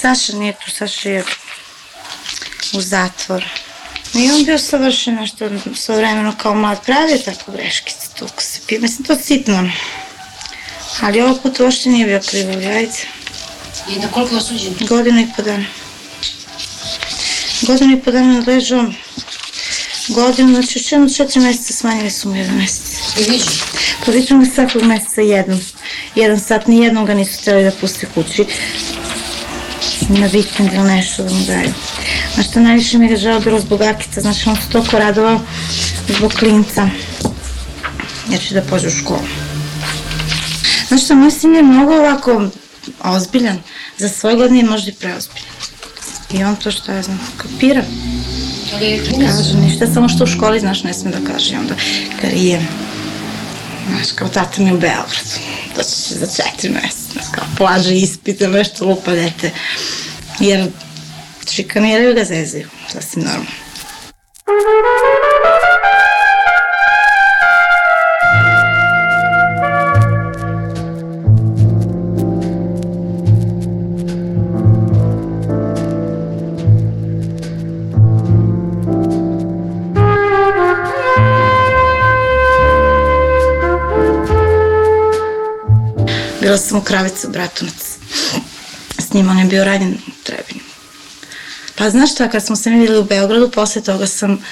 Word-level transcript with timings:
Saša 0.00 0.32
nije 0.32 0.52
tu, 0.52 0.70
Saša 0.70 1.10
je 1.10 1.24
u 2.72 2.80
zatvor. 2.80 3.44
I 4.14 4.30
on 4.30 4.44
bio 4.44 4.58
savršen 4.58 5.14
nešto 5.14 5.50
svo 5.74 5.96
vremeno 5.96 6.34
kao 6.42 6.54
mlad 6.54 6.84
pravio 6.84 7.18
tako 7.18 7.52
greškice, 7.52 8.08
toliko 8.18 8.42
se 8.42 8.60
pije. 8.66 8.80
Mislim, 8.80 9.04
to 9.04 9.16
sitno. 9.16 9.70
Ali 11.00 11.20
ovog 11.20 11.42
puta 11.42 11.64
uopšte 11.64 11.88
nije 11.88 12.06
bio 12.06 12.20
krivo, 12.30 12.52
ajde. 12.52 12.92
I 13.88 13.98
na 13.98 14.08
koliko 14.08 14.34
je 14.34 14.38
osuđen? 14.38 14.74
Godinu 14.80 15.20
i 15.20 15.26
po 15.36 15.42
dana. 15.42 15.64
Godinu 17.62 17.96
i 17.96 18.00
po 18.00 18.10
dana 18.10 18.44
ležao. 18.46 18.92
Godinu, 20.08 20.54
znači 20.54 20.84
čemu 20.84 21.14
četiri 21.14 21.40
meseca 21.40 21.72
smanjili 21.72 22.10
su 22.10 22.28
mu 22.28 22.36
jedan 22.36 22.56
mesec. 22.56 22.98
I 23.18 23.22
vidiš? 23.22 23.42
Pa 24.06 24.12
viču 24.12 24.36
mi 24.36 24.46
svakog 24.46 24.82
meseca 24.82 25.20
jednom. 25.20 25.60
Jedan 26.14 26.40
sat, 26.40 26.66
ni 26.66 26.78
jednom 26.84 27.06
ga 27.06 27.14
nisu 27.14 27.40
htjeli 27.40 27.64
da 27.64 27.70
puste 27.70 28.06
kući. 28.14 28.46
Na 30.08 30.26
vikend 30.26 30.72
ili 30.72 30.88
nešto 30.88 31.22
da 31.22 31.34
mu 31.34 31.44
daju. 31.44 31.72
A 32.38 32.42
što 32.42 32.60
najviše 32.60 32.98
mi 32.98 33.06
je 33.06 33.16
žao 33.16 33.40
bilo 33.40 33.60
zbog 33.60 33.82
Akica, 33.82 34.20
znači 34.20 34.48
on 34.48 34.56
se 34.56 34.62
toliko 34.72 34.98
radovao 34.98 35.40
zbog 36.08 36.32
klinca. 36.32 36.88
Jer 38.28 38.40
će 38.40 38.54
da 38.54 38.62
pođe 38.62 38.88
u 38.88 38.90
školu. 38.90 39.26
Znaš 40.88 41.04
što, 41.04 41.14
moj 41.14 41.30
sin 41.30 41.54
je 41.54 41.62
mnogo 41.62 41.94
ovako 41.94 42.48
ozbiljan. 43.04 43.58
Za 43.98 44.08
svoje 44.08 44.36
godine 44.36 44.58
je 44.58 44.64
možda 44.64 44.90
i 44.90 44.94
preozbiljan. 44.94 45.50
I 46.32 46.44
on 46.44 46.56
to 46.56 46.70
što 46.70 46.92
ja 46.92 47.02
znam, 47.02 47.20
kapira. 47.36 47.82
Ali 48.74 48.86
je. 48.86 49.00
Kaže 49.26 49.54
ništa, 49.54 49.86
samo 49.94 50.08
što 50.08 50.24
u 50.24 50.26
školi, 50.26 50.60
znaš, 50.60 50.82
ne 50.82 50.94
sme 50.94 51.10
da 51.10 51.32
kaže. 51.32 51.54
I 51.54 51.56
onda 51.56 51.74
karije. 52.20 52.66
Znaš, 53.90 54.12
kao 54.14 54.28
tata 54.28 54.62
mi 54.62 54.72
u 54.72 54.78
Beogradu. 54.78 55.30
Doći 55.76 55.90
će 56.08 56.14
za 56.14 56.26
četiri 56.26 56.70
meseca. 56.70 57.12
Znaš, 57.12 57.26
kao 57.34 57.44
plaže 57.56 57.94
ispite, 57.94 58.48
nešto 58.48 58.84
lupa 58.84 59.10
dete. 59.10 59.50
Jer 60.40 60.68
šikaniraju 61.50 62.14
ga 62.14 62.24
zezaju. 62.24 62.68
Sasvim 62.92 63.24
normalno. 63.24 63.50
Bila 86.40 86.58
sam 86.58 86.78
u 86.78 86.82
Kravicu, 86.82 87.28
Bratunac. 87.28 87.98
S 88.98 89.12
njim 89.12 89.28
on 89.28 89.38
je 89.38 89.44
bio 89.44 89.64
ranjen 89.64 89.98
u 90.06 90.10
Trebinju. 90.24 90.60
Pa 91.74 91.90
znaš 91.90 92.12
šta, 92.12 92.28
kad 92.28 92.46
smo 92.46 92.56
se 92.56 92.70
videli 92.70 92.98
u 92.98 93.04
Beogradu, 93.04 93.50
posle 93.50 93.82
toga 93.82 94.06
sam 94.06 94.44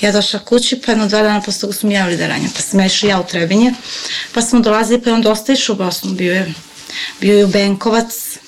ja 0.00 0.12
došla 0.12 0.40
kući, 0.40 0.80
pa 0.86 0.92
jedno 0.92 1.06
dva 1.06 1.22
dana 1.22 1.40
posle 1.40 1.60
toga 1.60 1.72
su 1.72 1.86
mi 1.86 1.94
javili 1.94 2.16
da 2.16 2.22
je 2.22 2.28
ranjen. 2.28 2.50
Pa 2.56 2.62
sam 2.62 2.80
ja 2.80 2.86
išla 2.86 3.08
ja 3.08 3.20
u 3.20 3.26
Trebinje, 3.26 3.74
pa 4.32 4.42
smo 4.42 4.60
dolazili, 4.60 5.02
pa 5.02 5.10
je 5.10 5.14
on 5.14 5.22
dosta 5.22 5.52
išao 5.52 5.74
u 5.74 5.78
Bosnu, 5.78 6.10
bio 6.10 6.34
je, 6.34 6.54
bio 7.20 7.38
je 7.38 7.44
u 7.44 7.48
Benkovac, 7.48 8.38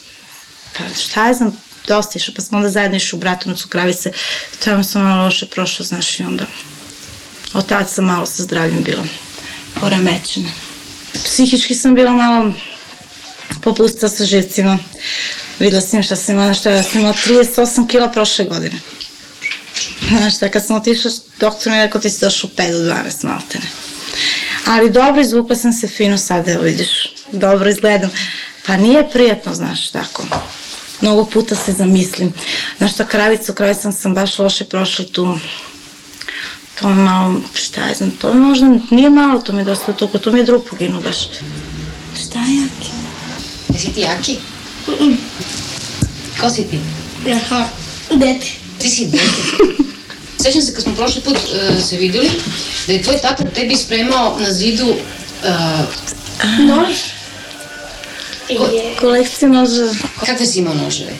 pa 0.78 0.84
šta 1.02 1.28
je 1.28 1.34
znam, 1.34 1.56
dosta 1.86 2.18
išao, 2.18 2.34
pa 2.34 2.42
smo 2.42 2.58
onda 2.58 2.70
zajedno 2.70 2.96
išli 2.96 3.16
u 3.16 3.20
Bratunac 3.20 3.64
u 3.64 3.68
Kravice, 3.68 4.12
tamo 4.64 4.84
sam 4.84 5.02
malo 5.02 5.24
loše 5.24 5.46
prošlo, 5.46 5.84
znaš, 5.84 6.20
i 6.20 6.22
onda 6.22 6.44
od 7.52 7.66
tada 7.66 7.88
sam 7.88 8.04
malo 8.04 8.26
sa 8.26 8.42
zdravljem 8.42 8.82
bila 8.82 9.04
poremećena. 9.80 10.48
Psihički 11.24 11.74
sam 11.74 11.94
bila 11.94 12.12
malo 12.12 12.52
popustila 13.62 14.08
sa 14.08 14.24
živcima. 14.24 14.78
Videla 15.58 15.80
sam 15.80 16.02
šta 16.02 16.16
sam 16.16 16.34
imala, 16.34 16.54
šta 16.54 16.70
ja 16.70 16.82
sam 16.82 17.00
imala 17.00 17.14
38 17.26 17.88
kila 17.88 18.08
prošle 18.08 18.44
godine. 18.44 18.80
Znaš 20.08 20.36
šta, 20.36 20.48
kad 20.48 20.66
sam 20.66 20.76
otišla, 20.76 21.10
doktor 21.40 21.72
mi 21.72 21.78
je 21.78 21.84
rekao 21.84 22.00
ti 22.00 22.10
si 22.10 22.20
došla 22.20 22.50
u 22.52 22.56
5 22.56 22.72
do 22.72 22.94
12 22.94 23.24
maltene. 23.24 23.66
Ali 24.66 24.90
dobro, 24.90 25.20
izvukla 25.20 25.56
sam 25.56 25.72
se 25.72 25.88
fino 25.88 26.18
sad, 26.18 26.48
evo 26.48 26.62
vidiš, 26.62 27.14
dobro 27.32 27.70
izgledam. 27.70 28.10
Pa 28.66 28.76
nije 28.76 29.10
prijatno, 29.10 29.54
znaš, 29.54 29.90
tako. 29.90 30.22
Mnogo 31.00 31.24
puta 31.24 31.54
se 31.54 31.72
zamislim. 31.72 32.32
Znaš 32.78 32.92
šta, 32.92 33.06
kravicu, 33.06 33.52
kravicom 33.52 33.92
sam 33.92 34.14
baš 34.14 34.38
loše 34.38 34.64
prošla 34.64 35.04
tu. 35.12 35.38
To 36.80 36.88
je 36.88 36.94
malo, 36.94 37.40
šta 37.54 37.86
je 37.86 37.94
znam, 37.94 38.10
to 38.10 38.28
je 38.28 38.34
možda, 38.34 38.66
nije 38.90 39.10
malo, 39.10 39.40
to 39.40 39.52
mi 39.52 39.60
je 39.60 39.64
dosta 39.64 39.92
toliko, 39.92 40.18
to 40.18 40.32
mi 40.32 40.38
je 40.38 40.44
drug 40.44 40.64
poginu 40.70 41.00
baš. 41.00 41.16
Šta 42.14 42.38
je 42.38 42.56
jaki? 42.56 42.99
si 43.80 43.92
ti 43.92 44.04
aquí? 44.04 44.38
Какво 46.30 46.50
си 46.50 46.68
ти? 46.68 46.78
Дете. 48.16 48.58
Ти 48.78 48.88
си 48.90 49.10
дете. 49.10 49.24
Сещам 50.42 50.62
се, 50.62 50.74
като 50.74 50.82
сме 50.82 50.96
прошлия 50.96 51.24
път 51.24 51.54
е, 51.54 51.80
се 51.80 51.96
видели, 51.96 52.40
да 52.86 52.94
е 52.94 53.02
твой 53.02 53.16
тата 53.20 53.44
те 53.44 53.66
би 53.66 53.76
спремал 53.76 54.36
на 54.38 54.52
Зидо... 54.52 54.98
Е... 55.44 56.62
Нож. 56.62 56.96
Колекция 59.00 59.48
ножа. 59.48 59.92
Какви 60.26 60.46
си 60.46 60.58
има 60.58 60.74
ножове? 60.74 61.14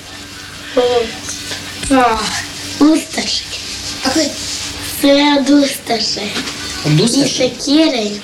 Усташки. 2.81 3.61
Какви? 4.05 4.31
Сега 5.01 5.37
е? 5.39 5.43
дусташе. 5.43 6.33
Дусташе? 6.87 7.45
И 7.45 7.51
секира 7.51 7.97
имам. 7.97 8.21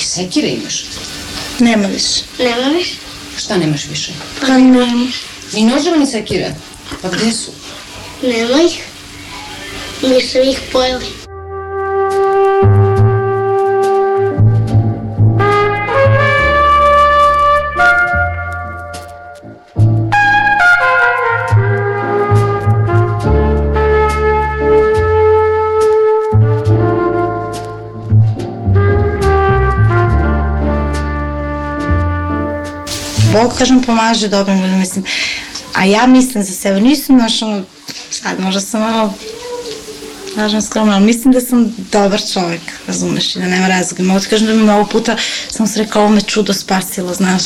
Секира 0.00 0.46
имаш? 0.46 0.84
Нема 1.60 1.88
виж. 1.88 2.24
Нема 2.38 2.70
виж? 2.78 2.98
Šta 3.38 3.56
nemaš 3.56 3.86
više? 3.86 4.12
Pa 4.40 4.58
nema. 4.58 5.06
Ni 5.52 5.64
noževa 5.64 5.96
ni 5.96 6.06
sekire? 6.06 6.54
Pa 7.02 7.08
gde 7.08 7.32
su? 7.32 7.50
Nema 8.22 8.62
ih. 8.62 8.82
Mi 10.02 10.22
su 10.22 10.38
ih 10.38 10.60
pojeli. 10.72 11.06
Bog, 33.32 33.52
kažem, 33.58 33.82
pomaže 33.82 34.28
dobrim 34.28 34.60
ljudima, 34.60 34.78
mislim. 34.78 35.04
A 35.74 35.84
ja 35.84 36.06
mislim 36.06 36.44
za 36.44 36.52
sebe, 36.52 36.80
nisam, 36.80 37.16
ono, 37.16 37.62
sad 38.10 38.40
možda 38.40 38.60
sam 38.60 38.80
malo, 38.80 39.14
kažem 40.38 40.62
skromno, 40.62 40.92
ali 40.92 41.04
mislim 41.04 41.32
da 41.32 41.40
sam 41.40 41.74
dobar 41.92 42.20
čovjek, 42.32 42.60
razumeš, 42.86 43.36
i 43.36 43.38
da 43.38 43.46
nema 43.46 43.68
razloga. 43.68 44.02
Mogu 44.02 44.20
ti 44.20 44.26
kažem 44.26 44.46
da 44.46 44.54
mi 44.54 44.62
mnogo 44.62 44.90
puta 44.90 45.16
sam 45.50 45.66
se 45.66 45.82
rekao, 45.82 46.02
ovo 46.02 46.10
me 46.10 46.20
čudo 46.20 46.52
spasilo, 46.52 47.14
znaš, 47.14 47.42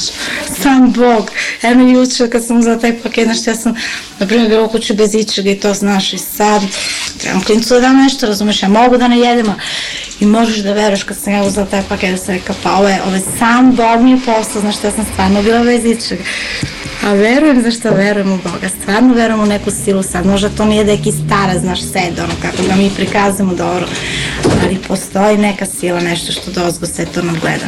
sam 0.62 0.92
Bog. 0.92 1.30
Eno 1.62 1.88
juče 1.88 2.30
kad 2.30 2.46
sam 2.46 2.62
za 2.62 2.78
taj 2.78 3.02
paket, 3.02 3.24
znaš, 3.24 3.46
ja 3.46 3.54
sam, 3.54 3.74
na 4.18 4.26
primjer, 4.26 4.48
bila 4.48 4.62
u 4.62 4.94
bez 4.96 5.14
ičega 5.14 5.50
i 5.50 5.60
to, 5.60 5.74
znaš, 5.74 6.12
i 6.12 6.18
sad, 6.18 6.62
trebam 7.18 7.44
klincu 7.44 7.74
da 7.74 7.80
dam 7.80 7.96
nešto, 7.96 8.26
razumeš, 8.26 8.62
ja 8.62 8.68
mogu 8.68 8.96
da 8.96 9.08
ne 9.08 9.18
jedem, 9.18 9.46
i 10.20 10.26
možeš 10.26 10.56
da 10.56 10.72
veruješ 10.72 11.02
kad 11.02 11.16
sam 11.16 11.32
ja 11.32 11.42
uzela 11.42 11.66
taj 11.66 11.82
paket, 11.88 12.10
da 12.10 12.16
sam 12.16 12.34
rekao, 12.34 12.56
pa 12.62 12.72
ovo 12.72 12.88
je, 12.88 13.02
ovo 13.06 13.14
je 13.14 13.22
sam 13.38 13.76
Bog 13.76 14.02
mi 14.02 14.10
je 14.10 14.18
poslao, 14.26 14.60
znaš, 14.60 14.76
ja 14.84 14.90
sam 14.90 15.06
stvarno 15.12 15.42
bila 15.42 15.64
bez 15.64 15.84
ičega. 15.84 16.22
A 17.02 17.12
verujem, 17.12 17.60
znaš 17.60 17.78
šta, 17.78 17.90
verujem 17.90 18.32
u 18.32 18.36
Boga, 18.36 18.68
stvarno 18.80 19.14
verujem 19.14 19.40
u 19.40 19.46
neku 19.46 19.70
silu 19.70 20.02
sad, 20.02 20.26
možda 20.26 20.48
to 20.48 20.64
nije 20.64 20.84
neki 20.84 21.12
stara, 21.12 21.58
znaš, 21.58 21.80
sed, 21.80 22.18
ono, 22.18 22.32
kako 22.42 22.62
ga 22.68 22.74
mi 22.74 22.90
prikazujemo 22.96 23.54
dobro, 23.54 23.86
ali 24.62 24.78
postoji 24.88 25.38
neka 25.38 25.66
sila, 25.66 26.00
nešto 26.00 26.32
što 26.32 26.50
dozgo 26.50 26.86
sve 26.86 27.06
to 27.06 27.22
nadgleda. 27.22 27.66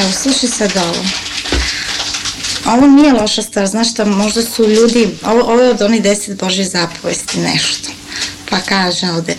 Evo, 0.00 0.12
slušaj 0.12 0.48
sad 0.48 0.72
ovo. 0.76 1.04
Ovo 2.76 2.86
nije 2.86 3.12
loša 3.12 3.42
stvar, 3.42 3.66
znaš 3.66 3.90
šta, 3.90 4.04
možda 4.04 4.42
su 4.42 4.68
ljudi, 4.68 5.08
ovo, 5.24 5.40
ovo 5.40 5.60
je 5.60 5.70
od 5.70 5.82
onih 5.82 6.02
deset 6.02 6.38
Božih 6.38 6.68
zapovesti, 6.68 7.40
nešto. 7.40 7.90
Pa 8.50 8.56
kaže 8.60 9.06
ovde, 9.06 9.36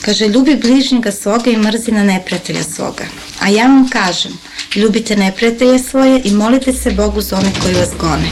kaže, 0.00 0.28
ljubi 0.28 0.56
bližnjega 0.56 1.12
svoga 1.12 1.50
i 1.50 1.56
mrzi 1.56 1.92
na 1.92 2.04
neprijatelja 2.04 2.62
svoga. 2.62 3.04
A 3.40 3.48
ja 3.48 3.62
vam 3.62 3.88
kažem, 3.88 4.32
ljubite 4.76 5.16
neprijatelje 5.16 5.78
svoje 5.78 6.20
i 6.24 6.30
molite 6.30 6.72
se 6.72 6.90
Bogu 6.90 7.20
za 7.20 7.36
one 7.36 7.52
koji 7.62 7.74
vas 7.74 7.88
gone, 8.00 8.28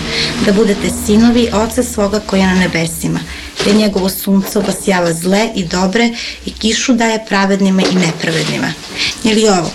da 0.47 0.53
budete 0.53 0.91
sinovi 1.07 1.49
oca 1.53 1.83
svoga 1.83 2.21
koji 2.21 2.41
je 2.41 2.47
na 2.47 2.55
nebesima, 2.55 3.21
te 3.65 3.73
njegovo 3.73 4.09
sunce 4.09 4.59
obasjava 4.59 5.13
zle 5.13 5.49
i 5.57 5.65
dobre 5.65 6.11
i 6.47 6.51
kišu 6.51 6.93
daje 6.93 7.25
pravednima 7.29 7.83
i 7.83 7.95
nepravednima. 7.95 8.73
Ili 9.25 9.49
ovo, 9.49 9.71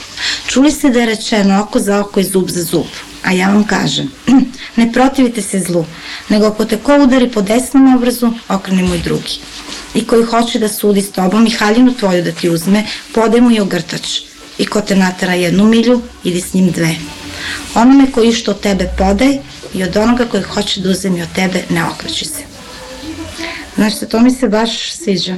čuli 0.47 0.71
ste 0.71 0.89
da 0.89 0.99
je 0.99 1.05
rečeno 1.05 1.61
oko 1.61 1.79
za 1.79 1.99
oko 1.99 2.19
i 2.19 2.23
zub 2.23 2.49
za 2.49 2.63
zub, 2.63 2.85
a 3.23 3.31
ja 3.31 3.47
vam 3.47 3.63
kažem, 3.63 4.11
ne 4.75 4.93
protivite 4.93 5.41
se 5.41 5.59
zlu, 5.59 5.85
nego 6.29 6.47
ako 6.47 6.65
te 6.65 6.77
ko 6.77 6.97
udari 7.03 7.31
po 7.31 7.41
desnom 7.41 7.95
obrazu, 7.95 8.31
okreni 8.49 8.83
mu 8.83 8.95
i 8.95 8.99
drugi. 8.99 9.39
I 9.93 10.07
koji 10.07 10.23
hoće 10.23 10.59
da 10.59 10.69
sudi 10.69 11.01
s 11.01 11.11
tobom 11.11 11.47
i 11.47 11.49
haljinu 11.49 11.93
tvoju 11.93 12.23
da 12.23 12.31
ti 12.31 12.49
uzme, 12.49 12.85
podaj 13.13 13.41
mu 13.41 13.51
i 13.51 13.59
ogrtač. 13.59 14.26
I 14.57 14.65
ko 14.65 14.81
te 14.81 14.95
natera 14.95 15.33
jednu 15.33 15.65
milju, 15.65 16.01
idi 16.23 16.41
s 16.41 16.53
njim 16.53 16.71
dve. 16.71 16.95
Onome 17.75 18.11
koji 18.11 18.33
što 18.33 18.53
tebe 18.53 18.89
podaj 18.97 19.37
i 19.73 19.83
od 19.83 19.97
onoga 19.97 20.25
koji 20.25 20.43
hoće 20.43 20.81
da 20.81 20.89
uzemi 20.89 21.21
od 21.21 21.27
tebe 21.35 21.63
ne 21.69 21.85
okreći 21.85 22.25
se. 22.25 22.43
Znaš, 23.75 23.93
to 24.11 24.19
mi 24.19 24.31
se 24.31 24.49
baš 24.49 24.91
sviđa. 24.91 25.35